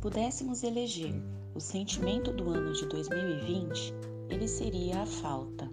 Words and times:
pudéssemos 0.00 0.62
eleger 0.62 1.12
o 1.54 1.60
sentimento 1.60 2.32
do 2.32 2.50
ano 2.50 2.72
de 2.72 2.86
2020, 2.86 3.92
ele 4.28 4.46
seria 4.46 5.02
a 5.02 5.06
falta. 5.06 5.68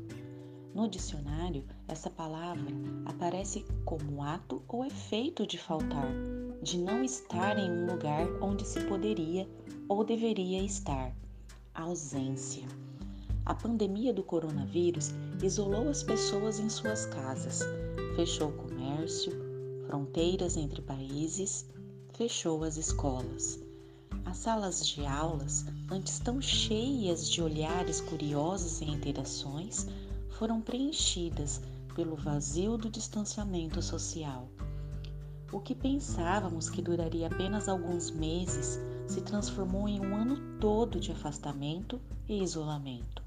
No 0.73 0.89
dicionário, 0.89 1.63
essa 1.87 2.09
palavra 2.09 2.65
aparece 3.05 3.63
como 3.85 4.23
ato 4.23 4.61
ou 4.67 4.83
efeito 4.83 5.45
de 5.45 5.57
faltar, 5.57 6.11
de 6.61 6.77
não 6.77 7.03
estar 7.03 7.57
em 7.57 7.69
um 7.69 7.85
lugar 7.85 8.27
onde 8.41 8.65
se 8.67 8.81
poderia 8.85 9.47
ou 9.87 10.03
deveria 10.03 10.63
estar. 10.63 11.15
Ausência. 11.73 12.67
A 13.45 13.53
pandemia 13.53 14.11
do 14.11 14.23
coronavírus 14.23 15.13
isolou 15.43 15.87
as 15.87 16.01
pessoas 16.01 16.59
em 16.59 16.67
suas 16.67 17.05
casas, 17.05 17.61
fechou 18.15 18.49
o 18.49 18.53
comércio, 18.53 19.31
fronteiras 19.85 20.57
entre 20.57 20.81
países, 20.81 21.69
fechou 22.13 22.63
as 22.63 22.75
escolas. 22.75 23.64
As 24.35 24.41
salas 24.41 24.85
de 24.85 25.05
aulas, 25.05 25.65
antes 25.89 26.19
tão 26.19 26.41
cheias 26.41 27.31
de 27.31 27.41
olhares 27.41 28.01
curiosos 28.01 28.81
e 28.81 28.83
interações, 28.83 29.87
foram 30.31 30.59
preenchidas 30.59 31.61
pelo 31.95 32.17
vazio 32.17 32.77
do 32.77 32.89
distanciamento 32.89 33.81
social. 33.81 34.49
O 35.53 35.61
que 35.61 35.73
pensávamos 35.73 36.69
que 36.69 36.81
duraria 36.81 37.27
apenas 37.27 37.69
alguns 37.69 38.11
meses 38.11 38.77
se 39.07 39.21
transformou 39.21 39.87
em 39.87 40.01
um 40.01 40.13
ano 40.13 40.37
todo 40.59 40.99
de 40.99 41.13
afastamento 41.13 41.97
e 42.27 42.43
isolamento. 42.43 43.23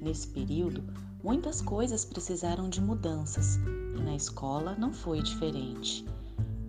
Nesse 0.00 0.28
período, 0.28 0.84
muitas 1.22 1.60
coisas 1.60 2.04
precisaram 2.04 2.70
de 2.70 2.80
mudanças 2.80 3.56
e 3.56 4.00
na 4.00 4.14
escola 4.14 4.76
não 4.78 4.92
foi 4.92 5.20
diferente. 5.20 6.06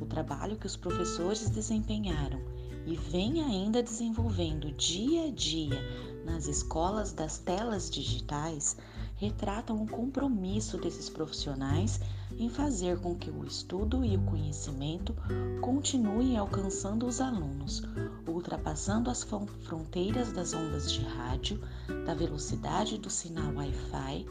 O 0.01 0.07
trabalho 0.07 0.57
que 0.57 0.65
os 0.65 0.75
professores 0.75 1.51
desempenharam 1.51 2.52
e 2.85 2.95
vem 2.95 3.43
ainda 3.43 3.81
desenvolvendo 3.81 4.71
dia 4.71 5.27
a 5.27 5.31
dia 5.31 5.79
nas 6.25 6.47
escolas 6.47 7.11
das 7.11 7.37
telas 7.37 7.89
digitais 7.89 8.77
retratam 9.15 9.81
o 9.81 9.87
compromisso 9.87 10.77
desses 10.77 11.09
profissionais 11.09 11.99
em 12.37 12.49
fazer 12.49 12.99
com 12.99 13.15
que 13.15 13.29
o 13.29 13.45
estudo 13.45 14.03
e 14.03 14.17
o 14.17 14.21
conhecimento 14.21 15.15
continuem 15.61 16.37
alcançando 16.37 17.05
os 17.05 17.21
alunos, 17.21 17.83
ultrapassando 18.27 19.09
as 19.09 19.23
fronteiras 19.23 20.33
das 20.33 20.53
ondas 20.53 20.91
de 20.91 21.01
rádio, 21.01 21.61
da 22.05 22.13
velocidade 22.13 22.97
do 22.97 23.09
sinal 23.09 23.53
Wi-Fi, 23.53 24.25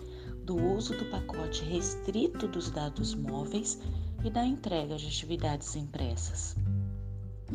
do 0.45 0.57
uso 0.57 0.97
do 0.97 1.05
pacote 1.07 1.65
restrito 1.65 2.49
dos 2.49 2.71
dados 2.71 3.15
móveis 3.15 3.79
e 4.25 4.31
da 4.31 4.45
entrega 4.45 4.97
de 4.97 5.07
atividades 5.07 5.77
impressas. 5.77 6.57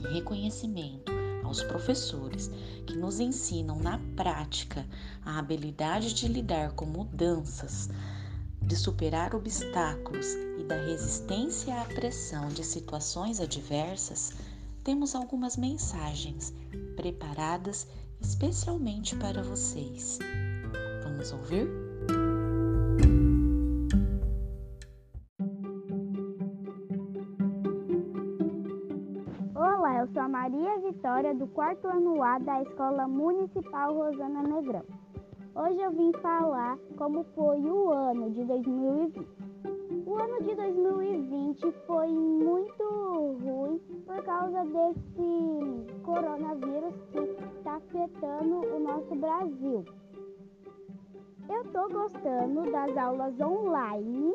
Reconhecimento 0.01 1.11
aos 1.43 1.63
professores 1.63 2.51
que 2.85 2.95
nos 2.95 3.19
ensinam 3.19 3.79
na 3.79 3.99
prática 4.15 4.85
a 5.25 5.39
habilidade 5.39 6.13
de 6.13 6.27
lidar 6.27 6.71
com 6.73 6.85
mudanças, 6.85 7.89
de 8.61 8.75
superar 8.75 9.33
obstáculos 9.33 10.27
e 10.59 10.63
da 10.63 10.75
resistência 10.75 11.81
à 11.81 11.85
pressão 11.85 12.49
de 12.49 12.63
situações 12.63 13.39
adversas, 13.39 14.33
temos 14.83 15.15
algumas 15.15 15.55
mensagens 15.55 16.53
preparadas 16.95 17.87
especialmente 18.21 19.15
para 19.15 19.41
vocês. 19.41 20.19
Vamos 21.03 21.31
ouvir? 21.31 21.67
Maria 30.47 30.79
Vitória, 30.79 31.35
do 31.35 31.45
quarto 31.47 31.89
ano 31.89 32.23
A 32.23 32.37
da 32.37 32.61
Escola 32.61 33.05
Municipal 33.05 33.93
Rosana 33.93 34.43
Negrão. 34.43 34.85
Hoje 35.53 35.77
eu 35.81 35.91
vim 35.91 36.13
falar 36.21 36.79
como 36.95 37.25
foi 37.35 37.59
o 37.59 37.91
ano 37.91 38.31
de 38.31 38.45
2020. 38.45 39.27
O 40.05 40.15
ano 40.15 40.41
de 40.43 40.55
2020 40.55 41.69
foi 41.85 42.07
muito 42.07 42.81
ruim 43.43 43.77
por 44.05 44.23
causa 44.23 44.63
desse 44.63 46.01
coronavírus 46.03 46.95
que 47.11 47.19
está 47.57 47.75
afetando 47.75 48.73
o 48.73 48.79
nosso 48.79 49.15
Brasil. 49.15 49.83
Eu 51.49 51.61
estou 51.61 51.89
gostando 51.89 52.71
das 52.71 52.95
aulas 52.95 53.37
online 53.41 54.33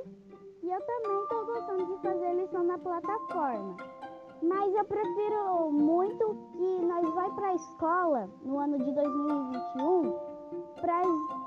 e 0.62 0.71
eu 0.71 0.81
também 0.83 1.23
estou 1.23 1.47
gostando 1.47 1.87
de 1.87 2.03
fazer 2.03 2.34
lição 2.34 2.65
na 2.65 2.77
plataforma. 2.77 4.02
Mas 4.43 4.75
eu 4.75 4.85
prefiro 4.85 5.71
muito 5.71 6.37
que 6.53 6.85
nós 6.85 7.15
vai 7.15 7.31
para 7.31 7.49
a 7.49 7.55
escola 7.55 8.29
no 8.43 8.59
ano 8.59 8.79
de 8.79 8.93
2021 8.93 10.33
pra, 10.81 11.01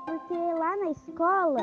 porque 0.06 0.34
lá 0.34 0.76
na 0.76 0.90
escola 0.90 1.60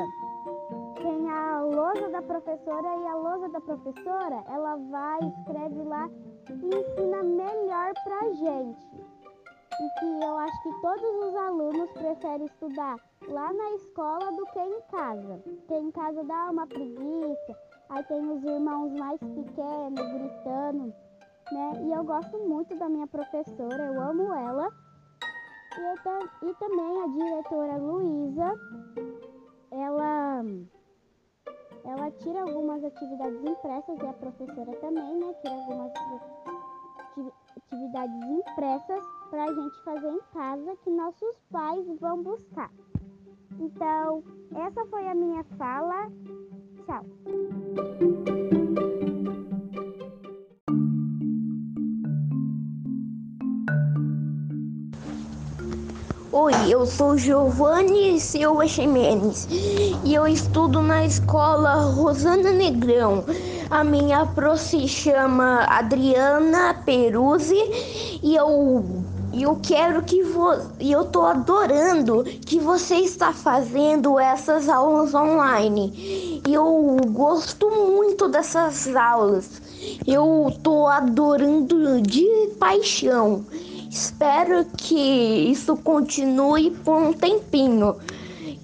tem 0.96 1.28
a 1.28 1.60
lousa 1.60 2.08
da 2.10 2.22
professora 2.22 2.96
e 2.96 3.06
a 3.06 3.14
lousa 3.16 3.48
da 3.48 3.60
professora 3.60 4.44
ela 4.48 4.76
vai, 4.76 5.18
escreve 5.40 5.82
lá 5.82 6.08
e 6.48 6.52
ensina 6.52 7.22
melhor 7.22 7.92
pra 8.04 8.32
gente. 8.32 9.04
E 9.80 9.98
que 9.98 10.24
eu 10.24 10.38
acho 10.38 10.62
que 10.62 10.80
todos 10.80 11.28
os 11.28 11.34
alunos 11.34 11.90
preferem 11.90 12.46
estudar 12.46 12.96
lá 13.28 13.52
na 13.52 13.70
escola 13.72 14.30
do 14.32 14.46
que 14.46 14.60
em 14.60 14.80
casa. 14.82 15.42
Porque 15.44 15.74
em 15.74 15.90
casa 15.90 16.22
dá 16.22 16.50
uma 16.50 16.66
preguiça, 16.66 17.58
aí 17.88 18.04
tem 18.04 18.30
os 18.30 18.44
irmãos 18.44 18.92
mais 18.92 19.18
pequenos 19.18 20.12
gritando, 20.12 20.94
né? 21.54 21.72
E 21.84 21.92
eu 21.92 22.04
gosto 22.04 22.36
muito 22.48 22.76
da 22.76 22.88
minha 22.88 23.06
professora, 23.06 23.84
eu 23.86 24.00
amo 24.00 24.34
ela. 24.34 24.68
E, 25.76 26.48
e 26.48 26.54
também 26.54 27.02
a 27.02 27.06
diretora 27.06 27.76
Luísa, 27.76 28.54
ela, 29.70 30.44
ela 31.84 32.10
tira 32.10 32.42
algumas 32.42 32.84
atividades 32.84 33.44
impressas 33.44 33.98
e 33.98 34.06
a 34.06 34.12
professora 34.12 34.72
também, 34.80 35.16
né? 35.16 35.34
Tira 35.42 35.54
algumas 35.54 35.92
atividades 37.56 38.22
impressas 38.30 39.04
para 39.30 39.44
a 39.44 39.54
gente 39.54 39.84
fazer 39.84 40.10
em 40.10 40.20
casa 40.32 40.76
que 40.82 40.90
nossos 40.90 41.36
pais 41.50 41.86
vão 42.00 42.22
buscar. 42.22 42.70
Então, 43.60 44.22
essa 44.56 44.84
foi 44.86 45.06
a 45.08 45.14
minha 45.14 45.44
fala. 45.56 46.10
Tchau. 46.86 47.04
Oi, 56.36 56.52
eu 56.68 56.84
sou 56.84 57.16
Giovanni 57.16 58.18
Silva 58.18 58.66
Ximenes 58.66 59.46
e 60.02 60.14
eu 60.14 60.26
estudo 60.26 60.82
na 60.82 61.06
escola 61.06 61.74
Rosana 61.92 62.50
Negrão. 62.50 63.24
A 63.70 63.84
minha 63.84 64.26
pro 64.26 64.56
se 64.56 64.88
chama 64.88 65.60
Adriana 65.68 66.74
Peruzzi 66.84 67.54
e 68.20 68.34
eu 68.34 68.84
eu 69.32 69.60
quero 69.62 70.02
que 70.02 70.24
você. 70.24 70.66
Eu 70.80 71.04
tô 71.04 71.22
adorando 71.22 72.24
que 72.24 72.58
você 72.58 72.96
está 72.96 73.32
fazendo 73.32 74.18
essas 74.18 74.68
aulas 74.68 75.14
online. 75.14 76.42
Eu 76.48 76.96
gosto 77.10 77.70
muito 77.70 78.28
dessas 78.28 78.88
aulas. 78.96 79.62
Eu 80.04 80.52
tô 80.64 80.88
adorando 80.88 82.02
de 82.02 82.26
paixão. 82.58 83.44
Espero 83.94 84.66
que 84.76 84.98
isso 85.52 85.76
continue 85.76 86.72
por 86.72 87.00
um 87.00 87.12
tempinho 87.12 87.94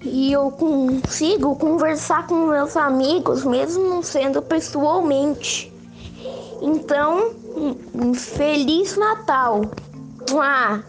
e 0.03 0.33
eu 0.33 0.51
consigo 0.51 1.55
conversar 1.55 2.27
com 2.27 2.47
meus 2.47 2.75
amigos, 2.75 3.45
mesmo 3.45 3.81
não 3.87 4.03
sendo 4.03 4.41
pessoalmente. 4.41 5.71
Então, 6.61 7.31
Feliz 8.13 8.97
Natal! 8.97 9.61
Mua! 10.29 10.83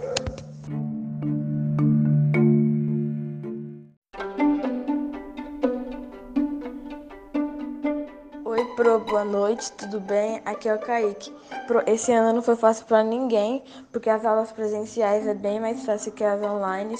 Pro, 8.82 8.98
boa 8.98 9.24
noite, 9.24 9.70
tudo 9.74 10.00
bem? 10.00 10.42
Aqui 10.44 10.68
é 10.68 10.74
o 10.74 10.78
Kaique. 10.80 11.32
Pro, 11.68 11.84
esse 11.86 12.10
ano 12.10 12.32
não 12.32 12.42
foi 12.42 12.56
fácil 12.56 12.84
para 12.84 13.00
ninguém, 13.04 13.62
porque 13.92 14.10
as 14.10 14.24
aulas 14.24 14.50
presenciais 14.50 15.24
é 15.24 15.34
bem 15.34 15.60
mais 15.60 15.84
fácil 15.84 16.10
que 16.10 16.24
as 16.24 16.42
online, 16.42 16.98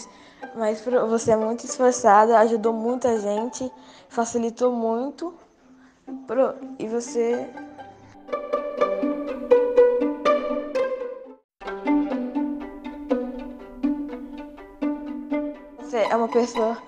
mas 0.55 0.81
pro, 0.81 1.09
você 1.09 1.33
é 1.33 1.37
muito 1.37 1.67
esforçada, 1.67 2.39
ajudou 2.39 2.73
muita 2.73 3.19
gente, 3.19 3.69
facilitou 4.09 4.71
muito. 4.71 5.35
Pro, 6.29 6.55
e 6.79 6.87
você 6.87 7.51
Você 15.81 15.97
é 15.97 16.15
uma 16.15 16.29
pessoa 16.29 16.79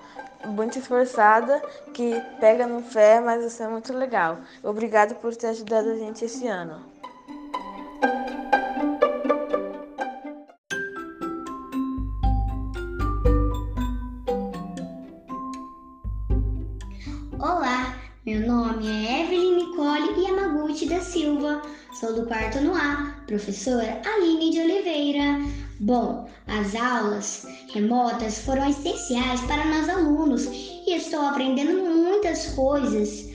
muito 0.47 0.79
esforçada, 0.79 1.61
que 1.93 2.21
pega 2.39 2.67
no 2.67 2.81
pé, 2.81 3.19
mas 3.19 3.43
você 3.43 3.63
é 3.63 3.67
muito 3.67 3.93
legal. 3.93 4.37
Obrigado 4.63 5.15
por 5.15 5.35
ter 5.35 5.47
ajudado 5.47 5.89
a 5.89 5.95
gente 5.95 6.25
esse 6.25 6.47
ano. 6.47 6.94
Professora 23.25 24.01
Aline 24.05 24.51
de 24.51 24.59
Oliveira. 24.59 25.39
Bom, 25.79 26.29
as 26.47 26.75
aulas 26.75 27.45
remotas 27.73 28.39
foram 28.39 28.69
essenciais 28.69 29.41
para 29.41 29.65
nós 29.65 29.89
alunos 29.89 30.45
e 30.45 30.95
estou 30.95 31.21
aprendendo 31.21 31.83
muitas 31.83 32.47
coisas 32.47 33.29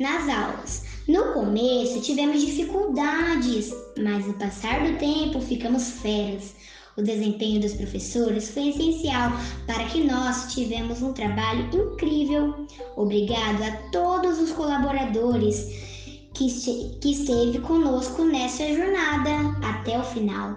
nas 0.00 0.28
aulas. 0.28 0.82
No 1.06 1.32
começo 1.34 2.00
tivemos 2.00 2.40
dificuldades, 2.40 3.72
mas 3.98 4.26
no 4.26 4.34
passar 4.34 4.82
do 4.82 4.98
tempo 4.98 5.40
ficamos 5.40 5.90
feras. 5.90 6.54
O 6.96 7.02
desempenho 7.02 7.60
dos 7.60 7.74
professores 7.74 8.50
foi 8.50 8.68
essencial 8.68 9.32
para 9.66 9.84
que 9.86 10.02
nós 10.04 10.52
tivemos 10.54 11.02
um 11.02 11.12
trabalho 11.12 11.68
incrível. 11.74 12.66
Obrigado 12.96 13.62
a 13.62 13.72
todos 13.90 14.38
os 14.38 14.52
colaboradores 14.52 15.93
que, 16.34 16.98
que 17.00 17.12
esteve 17.12 17.60
conosco 17.60 18.24
nessa 18.24 18.66
jornada 18.74 19.30
até 19.66 19.98
o 19.98 20.02
final. 20.02 20.56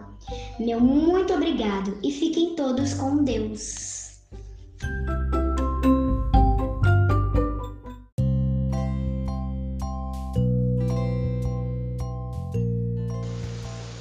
Meu 0.59 0.81
muito 0.81 1.33
obrigado 1.33 1.97
e 2.03 2.11
fiquem 2.11 2.55
todos 2.55 2.93
com 2.95 3.23
Deus. 3.23 4.07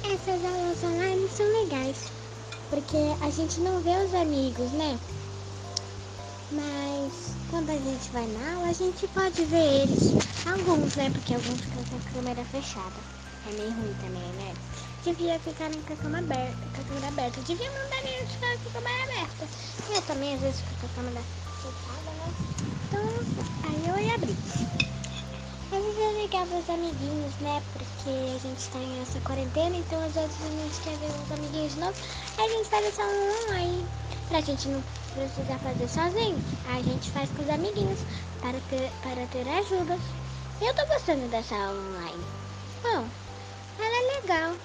Essas 0.03 0.43
aulas 0.43 0.83
online 0.83 1.29
são 1.29 1.45
legais, 1.61 2.11
porque 2.69 2.97
a 3.21 3.29
gente 3.29 3.59
não 3.61 3.79
vê 3.81 3.95
os 4.03 4.13
amigos, 4.13 4.71
né? 4.71 4.99
Mas 6.51 6.86
quando 7.49 7.69
a 7.69 7.77
gente 7.77 8.09
vai 8.11 8.27
na 8.27 8.55
aula, 8.55 8.69
a 8.69 8.73
gente 8.73 9.07
pode 9.07 9.43
ver 9.45 9.83
eles. 9.83 10.13
Alguns, 10.45 10.95
né? 10.95 11.09
Porque 11.09 11.33
alguns 11.33 11.61
ficam 11.61 11.83
com 11.85 11.95
a 11.95 12.13
câmera 12.13 12.45
fechada. 12.45 12.95
É 13.49 13.53
meio 13.53 13.71
ruim 13.71 13.93
também, 14.01 14.33
né? 14.33 14.53
devia 15.11 15.39
ficar 15.39 15.69
com 15.71 15.93
a 15.93 15.95
câmera 15.95 16.19
aberta, 16.19 16.57
com 16.75 16.81
a 16.81 16.83
câmera 16.83 17.07
aberta. 17.07 17.41
Devia 17.41 17.71
mandar 17.71 18.03
eles 18.03 18.31
ficar 18.31 18.57
com 18.57 18.69
a 18.69 18.71
câmera 18.73 19.03
aberta. 19.03 19.47
Eu 19.89 20.01
também 20.01 20.33
às 20.35 20.41
vezes 20.41 20.59
fico 20.59 20.75
com 20.81 20.85
a 20.85 20.89
câmera 20.95 21.23
fechada, 21.61 22.11
né? 22.11 22.33
Então, 22.87 23.03
aí 23.63 23.87
eu 23.87 24.05
ia 24.05 24.15
abrir. 24.15 24.35
Às 25.71 25.83
vezes 25.83 26.21
legal 26.21 26.45
ver 26.45 26.59
os 26.59 26.69
amiguinhos, 26.69 27.33
né? 27.39 27.63
Porque 27.71 28.09
a 28.09 28.39
gente 28.39 28.69
tá 28.69 28.79
nessa 28.79 29.19
quarentena, 29.21 29.77
então 29.77 30.03
às 30.03 30.13
vezes 30.13 30.35
a 30.43 30.49
gente 30.49 30.81
quer 30.81 30.97
ver 30.97 31.11
os 31.23 31.31
amiguinhos 31.31 31.73
de 31.73 31.79
novo. 31.79 31.95
Aí 32.37 32.45
a 32.45 32.57
gente 32.57 32.69
faz 32.69 32.85
essa 32.85 33.03
online 33.03 33.85
pra 34.27 34.41
gente 34.41 34.67
não 34.67 34.83
precisar 35.13 35.57
fazer 35.59 35.87
sozinho. 35.87 36.37
A 36.73 36.81
gente 36.81 37.11
faz 37.11 37.29
com 37.31 37.41
os 37.43 37.49
amiguinhos 37.49 37.99
para 38.41 38.59
ter, 38.69 38.91
para 39.01 39.25
ter 39.27 39.47
ajudas. 39.47 40.01
Eu 40.61 40.73
tô 40.73 40.85
gostando 40.87 41.27
dessa 41.27 41.55
aula 41.55 41.79
online. 41.79 42.23
Bom, 42.83 43.07
ela 43.79 43.97
é 43.97 44.21
legal. 44.21 44.55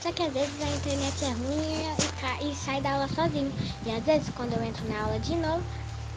Só 0.00 0.12
que 0.12 0.22
às 0.22 0.32
vezes 0.32 0.62
a 0.62 0.76
internet 0.76 1.24
é 1.24 1.30
ruim 1.30 2.44
e, 2.44 2.50
e 2.50 2.54
sai 2.54 2.80
da 2.80 2.92
aula 2.92 3.08
sozinho. 3.08 3.52
E 3.84 3.90
às 3.90 4.04
vezes 4.04 4.28
quando 4.30 4.52
eu 4.52 4.62
entro 4.62 4.86
na 4.88 5.02
aula 5.02 5.18
de 5.18 5.34
novo, 5.34 5.62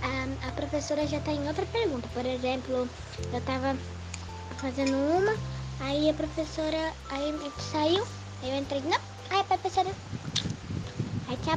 a, 0.01 0.47
a 0.47 0.51
professora 0.51 1.07
já 1.07 1.17
está 1.17 1.31
em 1.31 1.47
outra 1.47 1.65
pergunta. 1.65 2.07
Por 2.09 2.25
exemplo, 2.25 2.89
eu 3.31 3.39
estava 3.39 3.75
fazendo 4.57 4.95
uma, 4.95 5.35
aí 5.79 6.09
a 6.09 6.13
professora 6.13 6.93
aí 7.09 7.33
saiu, 7.71 8.05
eu 8.43 8.57
entrei, 8.57 8.81
não, 8.81 8.99
aí 9.29 9.39
a 9.39 9.43
professora. 9.43 9.89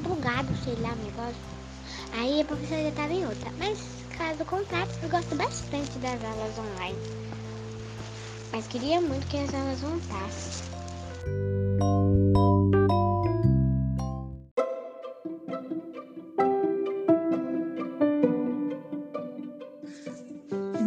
Bugado, 0.03 0.55
sei 0.65 0.75
lá, 0.77 0.93
o 0.93 1.05
negócio. 1.05 1.41
Aí 2.13 2.41
a 2.41 2.45
professora 2.45 2.83
já 2.83 2.89
estava 2.89 3.13
em 3.13 3.25
outra. 3.25 3.51
Mas 3.59 3.79
caso 4.17 4.45
contrário, 4.45 4.91
eu 5.03 5.09
gosto 5.09 5.35
bastante 5.35 5.99
das 5.99 6.23
aulas 6.25 6.59
online. 6.59 6.99
Mas 8.53 8.67
queria 8.67 9.01
muito 9.01 9.27
que 9.29 9.39
as 9.39 9.55
aulas 9.55 9.81
voltassem. 9.81 10.73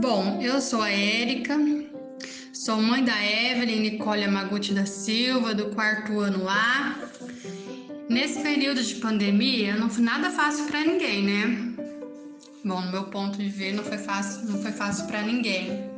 Bom, 0.02 0.40
eu 0.42 0.62
sou 0.62 0.82
a 0.82 0.92
Érica, 0.92 1.58
sou 2.54 2.78
mãe 2.78 3.04
da 3.04 3.16
Evelyn 3.26 3.80
Nicole 3.80 4.24
Amaguchi 4.24 4.74
da 4.74 4.86
Silva, 4.86 5.56
do 5.56 5.74
quarto 5.74 6.20
ano 6.20 6.48
A. 6.48 6.96
Nesse 8.08 8.40
período 8.42 8.84
de 8.84 8.96
pandemia, 8.96 9.76
não 9.76 9.90
foi 9.90 10.04
nada 10.04 10.30
fácil 10.30 10.66
para 10.66 10.84
ninguém, 10.84 11.24
né? 11.24 11.74
Bom, 12.64 12.82
no 12.82 12.92
meu 12.92 13.04
ponto 13.06 13.38
de 13.38 13.50
ver, 13.50 13.74
não 13.74 13.84
foi 13.84 13.98
fácil, 13.98 14.46
não 14.46 14.62
foi 14.62 14.72
fácil 14.72 15.08
para 15.08 15.22
ninguém. 15.24 15.90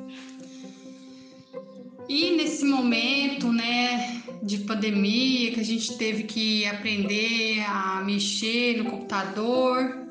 E 2.09 2.31
nesse 2.37 2.63
momento, 2.63 3.51
né, 3.51 4.21
de 4.41 4.59
pandemia, 4.59 5.51
que 5.51 5.59
a 5.59 5.65
gente 5.65 5.97
teve 5.97 6.23
que 6.23 6.65
aprender 6.65 7.63
a 7.67 8.01
mexer 8.05 8.77
no 8.77 8.89
computador, 8.89 10.07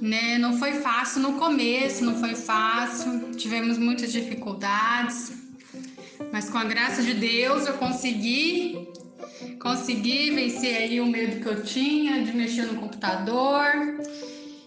né? 0.00 0.38
Não 0.38 0.58
foi 0.58 0.74
fácil 0.74 1.22
no 1.22 1.32
começo, 1.34 2.04
não 2.04 2.14
foi 2.20 2.34
fácil, 2.34 3.32
tivemos 3.36 3.78
muitas 3.78 4.12
dificuldades, 4.12 5.32
mas 6.32 6.48
com 6.48 6.58
a 6.58 6.64
graça 6.64 7.02
de 7.02 7.14
Deus 7.14 7.66
eu 7.66 7.74
consegui, 7.74 8.88
consegui 9.60 10.30
vencer 10.30 10.76
aí 10.76 11.00
o 11.00 11.06
medo 11.06 11.40
que 11.40 11.48
eu 11.48 11.62
tinha 11.62 12.22
de 12.22 12.36
mexer 12.36 12.66
no 12.66 12.76
computador 12.76 13.66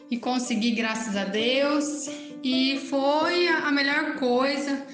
e 0.09 0.17
consegui, 0.17 0.71
graças 0.71 1.15
a 1.15 1.25
Deus, 1.25 2.09
e 2.43 2.77
foi 2.89 3.47
a 3.47 3.71
melhor 3.71 4.15
coisa 4.15 4.85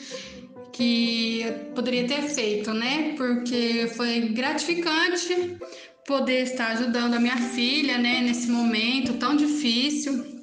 que 0.71 1.41
eu 1.41 1.53
poderia 1.75 2.07
ter 2.07 2.23
feito, 2.23 2.73
né? 2.73 3.13
Porque 3.15 3.91
foi 3.95 4.21
gratificante 4.29 5.57
poder 6.05 6.43
estar 6.43 6.71
ajudando 6.71 7.13
a 7.13 7.19
minha 7.19 7.37
filha, 7.37 7.97
né, 7.97 8.21
nesse 8.21 8.49
momento 8.49 9.13
tão 9.13 9.35
difícil. 9.35 10.33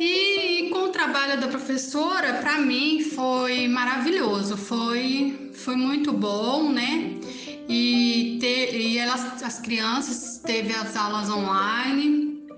E 0.00 0.70
com 0.70 0.84
o 0.84 0.88
trabalho 0.88 1.40
da 1.40 1.46
professora, 1.46 2.34
para 2.34 2.58
mim 2.58 3.04
foi 3.14 3.68
maravilhoso, 3.68 4.56
foi, 4.56 5.50
foi 5.52 5.76
muito 5.76 6.12
bom, 6.12 6.72
né? 6.72 7.19
E, 7.72 8.38
ter, 8.40 8.74
e 8.74 8.98
elas, 8.98 9.40
as 9.44 9.60
crianças 9.60 10.38
teve 10.44 10.74
as 10.74 10.96
aulas 10.96 11.30
online, 11.30 12.48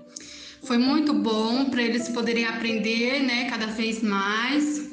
foi 0.63 0.79
muito 0.79 1.13
bom 1.13 1.65
para 1.69 1.83
eles 1.83 2.09
poderem 2.09 2.45
aprender, 2.45 3.21
né, 3.21 3.47
cada 3.47 3.67
vez 3.67 4.01
mais. 4.01 4.91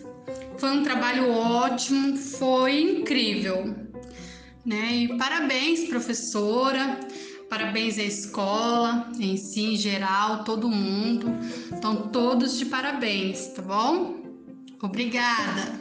Foi 0.58 0.72
um 0.72 0.82
trabalho 0.82 1.30
ótimo, 1.30 2.18
foi 2.18 2.82
incrível, 2.82 3.74
né? 4.62 4.94
E 4.94 5.16
parabéns, 5.16 5.88
professora. 5.88 7.00
Parabéns 7.48 7.98
à 7.98 8.02
escola 8.02 9.10
em 9.18 9.38
si, 9.38 9.72
em 9.72 9.76
geral, 9.76 10.44
todo 10.44 10.68
mundo. 10.68 11.28
Estão 11.72 12.08
todos 12.08 12.58
de 12.58 12.66
parabéns, 12.66 13.46
tá 13.48 13.62
bom? 13.62 14.22
Obrigada! 14.82 15.79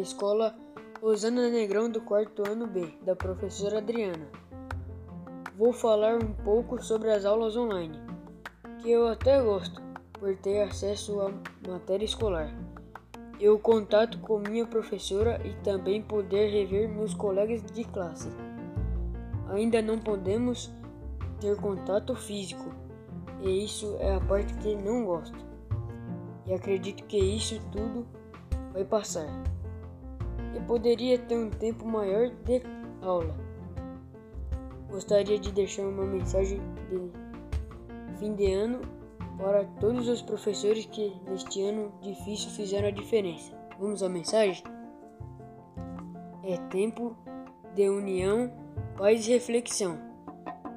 Escola 0.00 0.54
Rosana 1.00 1.48
Negrão 1.48 1.90
do 1.90 2.00
quarto 2.00 2.42
ano 2.48 2.66
B, 2.66 2.94
da 3.02 3.14
professora 3.14 3.78
Adriana. 3.78 4.28
Vou 5.56 5.72
falar 5.72 6.16
um 6.16 6.32
pouco 6.32 6.82
sobre 6.82 7.10
as 7.10 7.24
aulas 7.24 7.56
online 7.56 8.10
que 8.82 8.90
eu 8.90 9.08
até 9.08 9.40
gosto, 9.42 9.80
por 10.12 10.34
ter 10.36 10.62
acesso 10.62 11.20
à 11.20 11.30
matéria 11.68 12.04
escolar. 12.04 12.50
Eu 13.38 13.58
contato 13.58 14.18
com 14.20 14.38
minha 14.38 14.66
professora 14.66 15.40
e 15.46 15.52
também 15.62 16.02
poder 16.02 16.50
rever 16.50 16.88
meus 16.88 17.14
colegas 17.14 17.62
de 17.62 17.84
classe. 17.84 18.28
Ainda 19.48 19.82
não 19.82 19.98
podemos 19.98 20.70
ter 21.40 21.56
contato 21.56 22.14
físico, 22.14 22.70
e 23.42 23.64
isso 23.64 23.96
é 23.98 24.14
a 24.14 24.20
parte 24.20 24.52
que 24.54 24.74
não 24.74 25.04
gosto. 25.04 25.38
E 26.46 26.54
acredito 26.54 27.04
que 27.04 27.18
isso 27.18 27.60
tudo 27.70 28.06
vai 28.72 28.84
passar. 28.84 29.28
Eu 30.54 30.62
poderia 30.62 31.18
ter 31.18 31.36
um 31.36 31.50
tempo 31.50 31.86
maior 31.86 32.30
de 32.44 32.62
aula. 33.02 33.34
Gostaria 34.90 35.38
de 35.38 35.52
deixar 35.52 35.82
uma 35.82 36.04
mensagem 36.04 36.60
de 36.88 38.18
fim 38.18 38.34
de 38.34 38.52
ano 38.52 38.80
para 39.38 39.64
todos 39.80 40.08
os 40.08 40.20
professores 40.20 40.84
que 40.86 41.14
neste 41.28 41.62
ano 41.62 41.92
difícil 42.02 42.50
fizeram 42.50 42.88
a 42.88 42.90
diferença. 42.90 43.52
Vamos 43.78 44.02
à 44.02 44.08
mensagem? 44.08 44.62
É 46.42 46.56
tempo 46.68 47.16
de 47.74 47.88
união, 47.88 48.52
paz 48.96 49.26
e 49.26 49.30
reflexão. 49.30 49.98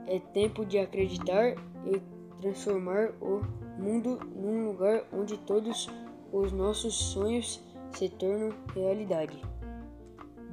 É 0.05 0.19
tempo 0.19 0.65
de 0.65 0.77
acreditar 0.77 1.55
e 1.85 2.01
transformar 2.39 3.09
o 3.21 3.41
mundo 3.77 4.19
num 4.35 4.67
lugar 4.67 5.03
onde 5.11 5.37
todos 5.37 5.89
os 6.31 6.51
nossos 6.51 6.93
sonhos 6.93 7.61
se 7.91 8.09
tornam 8.09 8.53
realidade. 8.73 9.41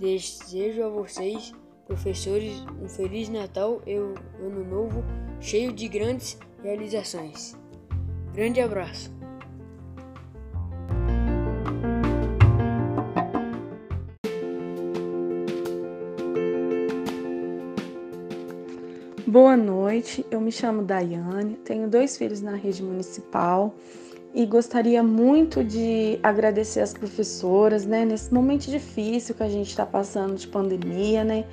Desejo 0.00 0.82
a 0.82 0.88
vocês, 0.88 1.52
professores, 1.86 2.64
um 2.82 2.88
Feliz 2.88 3.28
Natal 3.28 3.82
e 3.86 4.00
um 4.00 4.14
Ano 4.42 4.64
Novo 4.64 5.04
cheio 5.42 5.74
de 5.74 5.86
grandes 5.88 6.38
realizações. 6.62 7.54
Grande 8.32 8.62
abraço! 8.62 9.12
Boa 19.26 19.54
noite, 19.54 20.24
eu 20.30 20.40
me 20.40 20.50
chamo 20.50 20.82
Daiane, 20.82 21.56
tenho 21.56 21.90
dois 21.90 22.16
filhos 22.16 22.40
na 22.40 22.56
rede 22.56 22.82
municipal 22.82 23.74
e 24.32 24.46
gostaria 24.46 25.02
muito 25.02 25.64
de 25.64 26.18
agradecer 26.22 26.80
as 26.80 26.94
professoras, 26.94 27.84
né, 27.84 28.04
nesse 28.04 28.32
momento 28.32 28.70
difícil 28.70 29.34
que 29.34 29.42
a 29.42 29.48
gente 29.48 29.68
está 29.68 29.84
passando 29.84 30.36
de 30.36 30.46
pandemia, 30.46 31.24
né, 31.24 31.44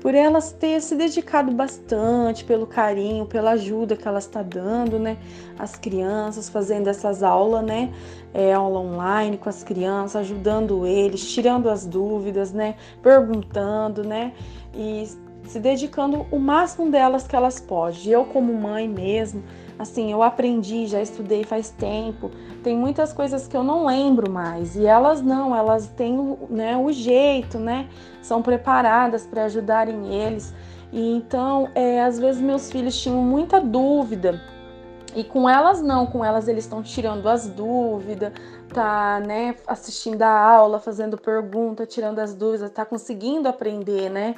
por 0.00 0.14
elas 0.14 0.52
ter 0.52 0.80
se 0.80 0.96
dedicado 0.96 1.52
bastante, 1.52 2.44
pelo 2.44 2.66
carinho, 2.66 3.24
pela 3.24 3.52
ajuda 3.52 3.96
que 3.96 4.06
elas 4.06 4.24
estão 4.24 4.42
tá 4.42 4.48
dando, 4.60 4.98
né, 4.98 5.16
às 5.58 5.76
crianças, 5.76 6.48
fazendo 6.48 6.88
essas 6.88 7.22
aulas, 7.22 7.64
né, 7.64 7.92
é, 8.32 8.52
aula 8.52 8.80
online 8.80 9.38
com 9.38 9.48
as 9.48 9.62
crianças, 9.62 10.16
ajudando 10.16 10.84
eles, 10.84 11.32
tirando 11.32 11.70
as 11.70 11.86
dúvidas, 11.86 12.52
né, 12.52 12.74
perguntando, 13.00 14.02
né, 14.02 14.32
e 14.74 15.08
se 15.46 15.60
dedicando 15.60 16.26
o 16.32 16.38
máximo 16.38 16.90
delas 16.90 17.26
que 17.28 17.36
elas 17.36 17.60
podem. 17.60 18.10
Eu 18.10 18.24
como 18.24 18.52
mãe 18.54 18.88
mesmo, 18.88 19.42
assim, 19.78 20.12
eu 20.12 20.22
aprendi, 20.22 20.86
já 20.86 21.00
estudei 21.00 21.44
faz 21.44 21.70
tempo, 21.70 22.30
tem 22.62 22.76
muitas 22.76 23.12
coisas 23.12 23.46
que 23.46 23.56
eu 23.56 23.62
não 23.62 23.86
lembro 23.86 24.30
mais 24.30 24.76
e 24.76 24.86
elas 24.86 25.20
não, 25.20 25.54
elas 25.54 25.88
têm 25.88 26.36
né, 26.48 26.76
o 26.76 26.92
jeito, 26.92 27.58
né? 27.58 27.88
São 28.22 28.42
preparadas 28.42 29.26
para 29.26 29.44
ajudarem 29.44 30.14
eles. 30.14 30.54
E 30.92 31.16
então, 31.16 31.68
é, 31.74 32.02
às 32.02 32.18
vezes 32.18 32.40
meus 32.40 32.70
filhos 32.70 33.00
tinham 33.00 33.20
muita 33.20 33.60
dúvida 33.60 34.40
e 35.14 35.22
com 35.22 35.48
elas 35.48 35.80
não, 35.80 36.06
com 36.06 36.24
elas 36.24 36.48
eles 36.48 36.64
estão 36.64 36.82
tirando 36.82 37.28
as 37.28 37.46
dúvidas, 37.46 38.32
tá, 38.72 39.20
né, 39.20 39.54
assistindo 39.66 40.22
a 40.22 40.28
aula, 40.28 40.80
fazendo 40.80 41.16
pergunta, 41.16 41.86
tirando 41.86 42.18
as 42.18 42.34
dúvidas, 42.34 42.70
tá 42.70 42.84
conseguindo 42.84 43.48
aprender, 43.48 44.10
né? 44.10 44.34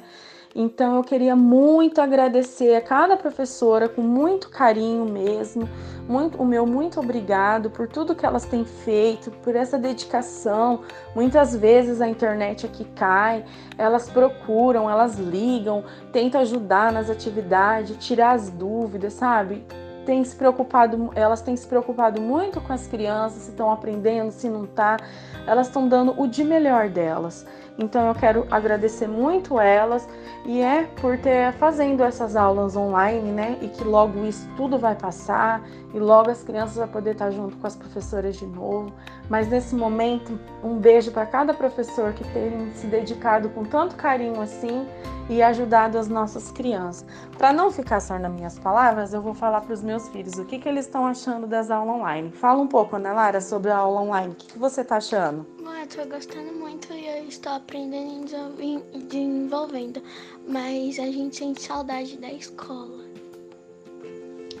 Então 0.59 0.95
eu 0.95 1.03
queria 1.03 1.35
muito 1.35 2.01
agradecer 2.01 2.73
a 2.73 2.81
cada 2.81 3.15
professora 3.15 3.87
com 3.87 4.01
muito 4.01 4.49
carinho 4.49 5.05
mesmo, 5.05 5.69
muito, 6.09 6.41
o 6.41 6.45
meu 6.47 6.65
muito 6.65 6.99
obrigado 6.99 7.69
por 7.69 7.87
tudo 7.87 8.15
que 8.15 8.25
elas 8.25 8.43
têm 8.43 8.65
feito, 8.65 9.29
por 9.43 9.55
essa 9.55 9.77
dedicação. 9.77 10.81
Muitas 11.13 11.55
vezes 11.55 12.01
a 12.01 12.07
internet 12.07 12.65
aqui 12.65 12.85
cai, 12.95 13.45
elas 13.77 14.09
procuram, 14.09 14.89
elas 14.89 15.19
ligam, 15.19 15.83
tentam 16.11 16.41
ajudar 16.41 16.91
nas 16.91 17.07
atividades, 17.07 17.95
tirar 17.99 18.31
as 18.31 18.49
dúvidas, 18.49 19.13
sabe? 19.13 19.63
Tem 20.07 20.23
se 20.23 20.35
preocupado, 20.35 21.11
elas 21.13 21.41
têm 21.41 21.55
se 21.55 21.67
preocupado 21.67 22.19
muito 22.19 22.59
com 22.61 22.73
as 22.73 22.87
crianças, 22.87 23.43
se 23.43 23.51
estão 23.51 23.69
aprendendo, 23.69 24.31
se 24.31 24.49
não 24.49 24.65
tá. 24.65 24.97
Elas 25.45 25.67
estão 25.67 25.87
dando 25.87 26.19
o 26.19 26.27
de 26.27 26.43
melhor 26.43 26.89
delas. 26.89 27.45
Então 27.77 28.07
eu 28.07 28.15
quero 28.15 28.47
agradecer 28.49 29.07
muito 29.07 29.59
elas 29.59 30.07
e 30.45 30.61
é 30.61 30.83
por 30.99 31.17
ter 31.17 31.53
fazendo 31.53 32.03
essas 32.03 32.35
aulas 32.35 32.75
online, 32.75 33.31
né? 33.31 33.57
E 33.61 33.67
que 33.67 33.83
logo 33.83 34.25
isso 34.25 34.47
tudo 34.57 34.79
vai 34.79 34.95
passar 34.95 35.61
e 35.93 35.99
logo 35.99 36.31
as 36.31 36.43
crianças 36.43 36.77
vão 36.77 36.87
poder 36.87 37.11
estar 37.11 37.29
junto 37.31 37.55
com 37.57 37.67
as 37.67 37.75
professoras 37.75 38.35
de 38.35 38.45
novo. 38.45 38.91
Mas 39.29 39.47
nesse 39.47 39.75
momento, 39.75 40.39
um 40.63 40.77
beijo 40.77 41.11
para 41.11 41.25
cada 41.25 41.53
professor 41.53 42.13
que 42.13 42.23
tem 42.31 42.71
se 42.73 42.87
dedicado 42.87 43.49
com 43.49 43.63
tanto 43.63 43.95
carinho 43.95 44.41
assim 44.41 44.87
e 45.29 45.41
ajudado 45.41 45.97
as 45.97 46.07
nossas 46.07 46.51
crianças. 46.51 47.05
Para 47.37 47.51
não 47.51 47.69
ficar 47.69 47.99
só 47.99 48.17
nas 48.17 48.31
minhas 48.31 48.57
palavras, 48.57 49.13
eu 49.13 49.21
vou 49.21 49.33
falar 49.33 49.61
para 49.61 49.73
os 49.73 49.83
meus 49.83 50.07
filhos 50.09 50.33
o 50.39 50.45
que, 50.45 50.57
que 50.57 50.67
eles 50.67 50.85
estão 50.85 51.05
achando 51.05 51.45
das 51.45 51.69
aulas 51.69 51.95
online. 51.95 52.31
Fala 52.31 52.61
um 52.61 52.67
pouco, 52.67 52.95
Ana 52.95 53.13
Lara, 53.13 53.41
sobre 53.41 53.69
a 53.69 53.77
aula 53.77 54.01
online. 54.01 54.33
O 54.33 54.35
que, 54.35 54.53
que 54.53 54.59
você 54.59 54.81
está 54.81 54.97
achando? 54.97 55.45
Bom, 55.61 55.71
eu 55.97 56.07
gostando 56.09 56.53
muito 56.53 56.93
e 56.93 57.07
eu 57.07 57.27
estou 57.27 57.59
aprendendo 57.67 58.33
e 58.61 58.81
desenvolvendo, 58.97 60.01
mas 60.47 60.97
a 60.97 61.11
gente 61.11 61.35
sente 61.35 61.61
saudade 61.61 62.17
da 62.17 62.31
escola. 62.31 63.05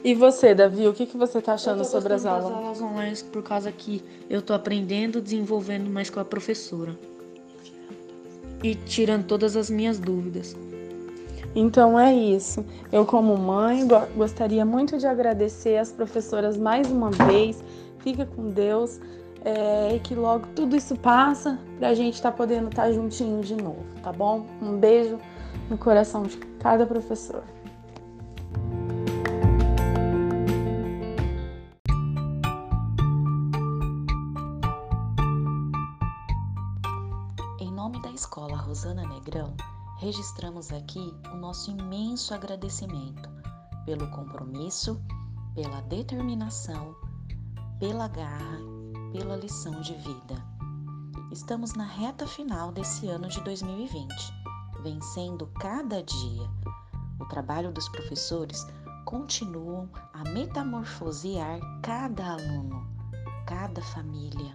E 0.03 0.13
você, 0.13 0.53
Davi, 0.53 0.87
o 0.87 0.93
que, 0.93 1.05
que 1.05 1.15
você 1.15 1.39
está 1.39 1.53
achando 1.53 1.85
sobre 1.85 2.13
as 2.13 2.25
aulas? 2.25 2.45
As 2.45 2.51
aulas 2.51 2.81
online 2.81 3.17
por 3.31 3.41
causa 3.41 3.71
que 3.71 4.03
eu 4.29 4.39
estou 4.39 4.55
aprendendo, 4.55 5.21
desenvolvendo 5.21 5.89
mais 5.89 6.09
com 6.09 6.19
a 6.19 6.25
professora 6.25 6.97
e 8.61 8.75
tirando 8.75 9.25
todas 9.25 9.55
as 9.55 9.69
minhas 9.69 9.99
dúvidas. 9.99 10.55
Então 11.55 11.97
é 11.97 12.13
isso. 12.13 12.63
Eu, 12.91 13.05
como 13.05 13.37
mãe, 13.37 13.87
gostaria 14.15 14.65
muito 14.65 14.97
de 14.97 15.07
agradecer 15.07 15.77
as 15.77 15.91
professoras 15.93 16.57
mais 16.57 16.91
uma 16.91 17.09
vez. 17.09 17.63
Fica 17.99 18.25
com 18.25 18.49
Deus 18.49 18.99
é, 19.43 19.95
e 19.95 19.99
que 19.99 20.15
logo 20.15 20.47
tudo 20.55 20.75
isso 20.75 20.95
passa 20.95 21.59
para 21.77 21.89
a 21.89 21.93
gente 21.93 22.15
estar 22.15 22.31
tá 22.31 22.37
podendo 22.37 22.69
estar 22.69 22.83
tá 22.83 22.91
juntinho 22.91 23.41
de 23.41 23.55
novo, 23.55 23.85
tá 24.03 24.11
bom? 24.11 24.45
Um 24.61 24.77
beijo 24.77 25.17
no 25.69 25.77
coração 25.77 26.23
de 26.23 26.37
cada 26.37 26.85
professor. 26.85 27.43
Escola 38.17 38.57
Rosana 38.57 39.07
Negrão, 39.07 39.55
registramos 39.99 40.73
aqui 40.73 41.13
o 41.31 41.37
nosso 41.37 41.69
imenso 41.69 42.33
agradecimento 42.33 43.29
pelo 43.85 44.09
compromisso, 44.09 44.99
pela 45.53 45.81
determinação, 45.81 46.95
pela 47.79 48.07
garra, 48.07 48.59
pela 49.11 49.35
lição 49.35 49.79
de 49.81 49.93
vida. 49.95 50.43
Estamos 51.31 51.73
na 51.73 51.85
reta 51.85 52.25
final 52.27 52.71
desse 52.71 53.07
ano 53.07 53.27
de 53.27 53.41
2020, 53.41 54.13
vencendo 54.83 55.47
cada 55.59 56.01
dia. 56.03 56.49
O 57.19 57.25
trabalho 57.25 57.71
dos 57.71 57.87
professores 57.89 58.65
continuam 59.05 59.89
a 60.13 60.23
metamorfosear 60.29 61.59
cada 61.81 62.33
aluno, 62.33 62.87
cada 63.45 63.81
família, 63.81 64.53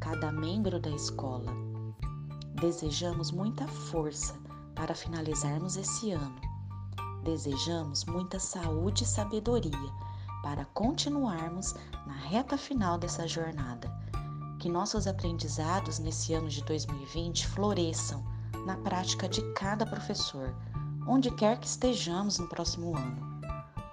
cada 0.00 0.32
membro 0.32 0.80
da 0.80 0.90
escola 0.90 1.52
Desejamos 2.60 3.30
muita 3.30 3.68
força 3.68 4.34
para 4.74 4.92
finalizarmos 4.92 5.76
esse 5.76 6.10
ano. 6.10 6.40
Desejamos 7.22 8.04
muita 8.04 8.40
saúde 8.40 9.04
e 9.04 9.06
sabedoria 9.06 9.92
para 10.42 10.64
continuarmos 10.66 11.74
na 12.06 12.14
reta 12.14 12.56
final 12.56 12.98
dessa 12.98 13.26
jornada. 13.26 13.92
Que 14.58 14.68
nossos 14.68 15.06
aprendizados 15.06 15.98
nesse 15.98 16.34
ano 16.34 16.48
de 16.48 16.64
2020 16.64 17.46
floresçam 17.48 18.24
na 18.66 18.76
prática 18.76 19.28
de 19.28 19.42
cada 19.52 19.86
professor, 19.86 20.54
onde 21.06 21.30
quer 21.30 21.58
que 21.58 21.66
estejamos 21.66 22.38
no 22.38 22.48
próximo 22.48 22.96
ano. 22.96 23.40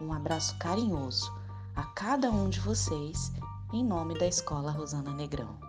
Um 0.01 0.11
abraço 0.11 0.57
carinhoso 0.57 1.31
a 1.75 1.83
cada 1.83 2.31
um 2.31 2.49
de 2.49 2.59
vocês, 2.59 3.31
em 3.73 3.83
nome 3.83 4.17
da 4.17 4.27
Escola 4.27 4.71
Rosana 4.71 5.13
Negrão. 5.13 5.64